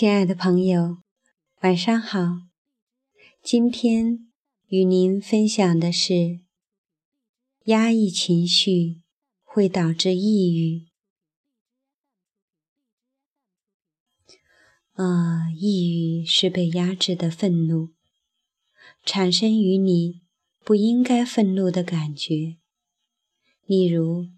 [0.00, 0.96] 亲爱的朋友，
[1.60, 2.48] 晚上好。
[3.42, 4.30] 今天
[4.68, 6.40] 与您分享的是：
[7.64, 9.02] 压抑情绪
[9.42, 10.86] 会导致抑郁。
[14.92, 17.90] 啊，抑郁是被压制的愤怒，
[19.04, 20.22] 产生于你
[20.64, 22.56] 不应该愤怒的感觉。
[23.66, 24.28] 例如，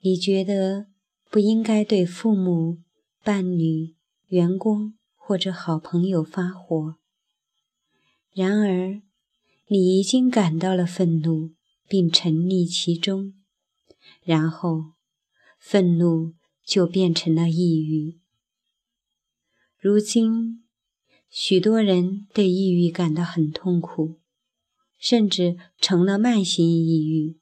[0.00, 0.88] 你觉得
[1.30, 2.78] 不应该对父母、
[3.22, 3.94] 伴侣。
[4.28, 6.96] 员工或者好朋友发火，
[8.32, 9.00] 然而
[9.68, 11.52] 你已经感到了愤怒，
[11.88, 13.34] 并沉溺其中，
[14.24, 14.94] 然后
[15.60, 18.18] 愤怒就变成了抑郁。
[19.78, 20.64] 如今，
[21.30, 24.20] 许多人对抑郁感到很痛苦，
[24.98, 27.38] 甚至成了慢性抑郁。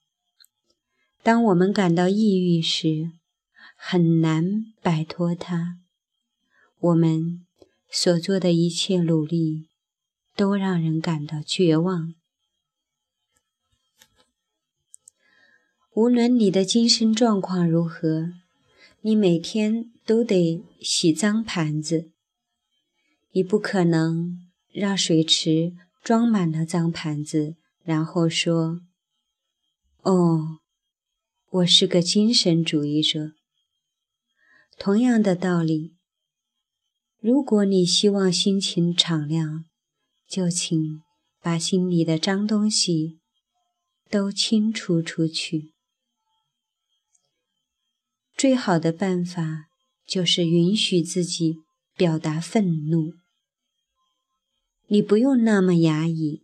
[1.23, 3.13] 当我们感到抑郁时，
[3.75, 5.81] 很难摆脱它。
[6.85, 7.47] 我们
[7.91, 9.71] 所做的一切努力，
[10.37, 12.15] 都让人感到绝望。
[15.95, 18.35] 无论你的精神状况如何，
[19.01, 22.11] 你每天都得洗脏盘子。
[23.31, 28.83] 你不可能让水池装满了脏盘子，然后说
[30.05, 30.59] ：“哦，
[31.48, 33.33] 我是个精神主义者。”
[34.77, 35.95] 同样的道理。
[37.27, 39.64] 如果你希望心情敞亮，
[40.28, 41.00] 就请
[41.41, 43.19] 把心里的脏东西
[44.11, 45.72] 都清除出去。
[48.36, 49.70] 最好的办法
[50.06, 51.61] 就是允许自己
[51.97, 53.14] 表达愤怒。
[54.89, 56.42] 你不用那么压抑，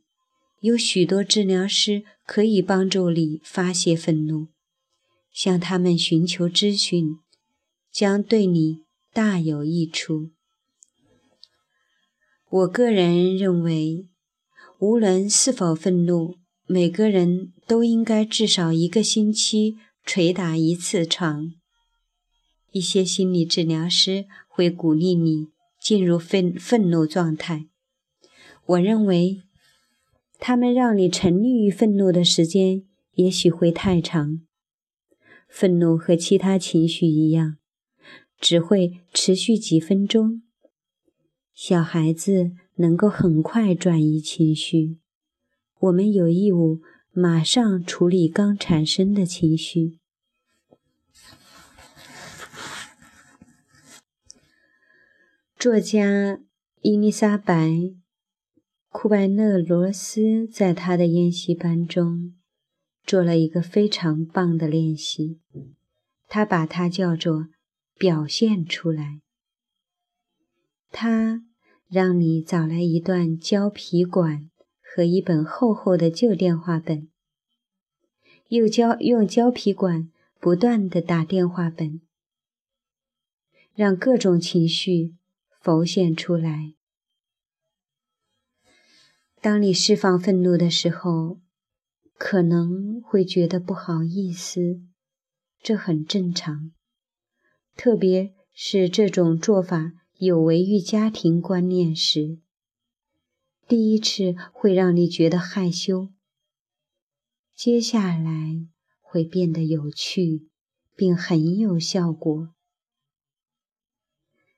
[0.61, 4.49] 有许多治疗师可以帮助你发泄愤怒。
[5.31, 7.19] 向他们寻求咨询，
[7.93, 8.79] 将对你
[9.13, 10.31] 大有益处。
[12.53, 14.09] 我个人认为，
[14.81, 16.35] 无论是否愤怒，
[16.67, 21.53] 每个人都应该至少一个星期捶打一次床。
[22.73, 25.47] 一些心理治疗师会鼓励你
[25.81, 27.67] 进入愤愤怒状态。
[28.67, 29.43] 我认为，
[30.41, 32.83] 他们让你沉溺于愤怒的时间
[33.15, 34.41] 也许会太长。
[35.49, 37.59] 愤怒和其他情绪一样，
[38.41, 40.43] 只会持续几分钟。
[41.53, 44.99] 小孩子能够很快转移情绪，
[45.79, 46.81] 我们有义务
[47.13, 49.99] 马上处理刚产生的情绪。
[55.59, 56.41] 作家
[56.81, 57.69] 伊丽莎白·
[58.89, 62.35] 库拜勒罗斯在他的研习班中
[63.05, 65.39] 做了一个非常棒的练习，
[66.27, 67.49] 他把它叫做
[67.99, 69.21] “表现出来”。
[71.01, 71.47] 他。
[71.93, 74.49] 让你找来一段胶皮管
[74.81, 77.09] 和一本厚厚的旧电话本，
[78.47, 82.01] 又胶用胶皮管不断地打电话本，
[83.75, 85.17] 让各种情绪
[85.61, 86.75] 浮现出来。
[89.41, 91.41] 当你释放愤怒的时候，
[92.17, 94.81] 可能会觉得不好意思，
[95.61, 96.71] 这很正常，
[97.75, 99.95] 特别是这种做法。
[100.23, 102.41] 有违于家庭观念时，
[103.67, 106.11] 第一次会让你觉得害羞，
[107.57, 108.67] 接下来
[109.01, 110.51] 会变得有趣，
[110.95, 112.51] 并很有效果。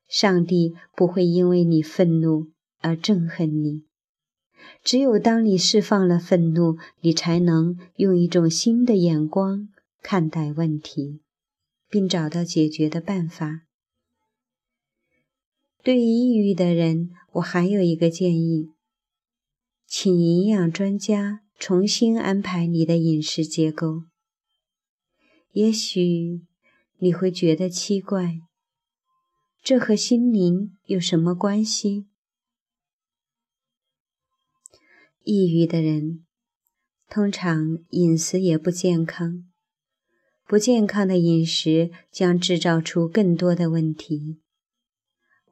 [0.09, 2.51] 上帝不会因为你愤怒
[2.81, 3.85] 而憎恨你，
[4.83, 9.69] 只有当你释放了愤怒，你才能用一种新的眼光
[10.03, 11.21] 看待问题，
[11.89, 13.63] 并找到解决的办法。
[15.83, 18.71] 对于抑郁的人，我还有一个建议，
[19.85, 24.05] 请营养专家重新安排你的饮食结构。
[25.51, 26.43] 也许
[26.99, 28.39] 你会觉得奇怪，
[29.61, 32.07] 这和心灵有什么关系？
[35.25, 36.25] 抑郁的人
[37.09, 39.45] 通常饮食也不健康，
[40.47, 44.42] 不健康的饮食将制造出更多的问题。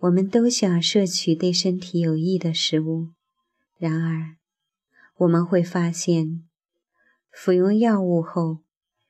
[0.01, 3.09] 我们都想摄取对身体有益的食物，
[3.77, 4.37] 然而
[5.19, 6.49] 我们会发现，
[7.31, 8.61] 服用药物后，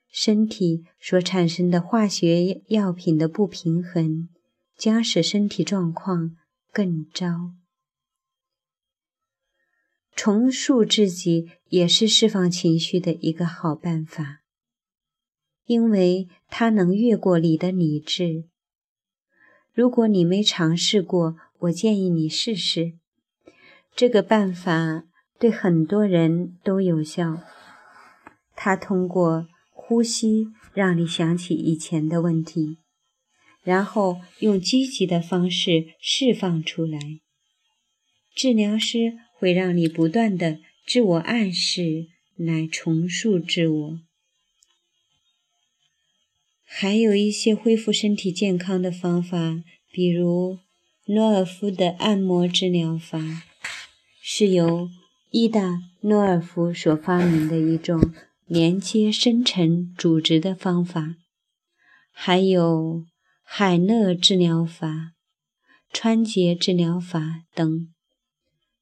[0.09, 4.29] 身体所产生的化学药品的不平衡
[4.77, 6.37] 将使身体状况
[6.73, 7.53] 更糟。
[10.17, 14.41] 重塑自己也是释放情绪的一个好办法，
[15.67, 18.49] 因为它能越过你的理智。
[19.73, 22.95] 如果你没尝试过，我建议你试试。
[23.95, 25.05] 这个办法
[25.39, 27.43] 对很多人都有效。
[28.57, 32.79] 它通过呼吸让你想起以前的问题，
[33.63, 36.99] 然后用积极的方式释放出来。
[38.35, 44.01] 治疗师会让你不断的自我暗示来重塑自我。
[46.73, 50.61] 还有一些恢复身体健康的方法，比如
[51.07, 53.43] 诺尔夫的按摩治疗法，
[54.23, 54.89] 是由
[55.31, 58.13] 伊达诺尔夫所发明的一种
[58.47, 61.17] 连接深层组织的方法；
[62.13, 63.05] 还有
[63.43, 65.13] 海勒治疗法、
[65.93, 67.89] 川节治疗法等。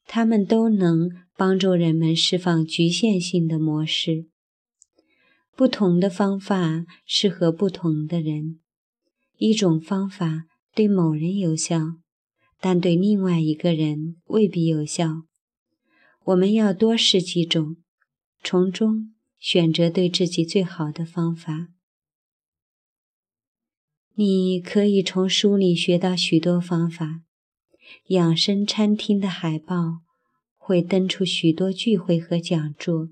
[0.07, 4.27] 它们都能帮助人们释放局限性的模式。
[5.59, 8.61] 不同的方法适合不同的人。
[9.39, 11.97] 一种方法对某人有效，
[12.61, 15.25] 但对另外一个人未必有效。
[16.27, 17.75] 我们要多试几种，
[18.45, 21.71] 从中选择对自己最好的方法。
[24.15, 27.23] 你可以从书里学到许多方法。
[28.11, 30.03] 养生餐厅的海报
[30.57, 33.09] 会登出许多聚会和讲座。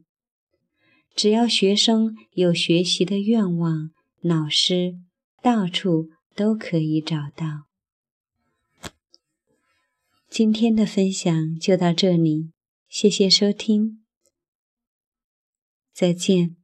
[1.17, 3.91] 只要学生有学习的愿望，
[4.21, 4.99] 老师
[5.41, 7.65] 到处都可以找到。
[10.29, 12.51] 今天的分享就到这里，
[12.87, 14.05] 谢谢收听，
[15.95, 16.57] 再见。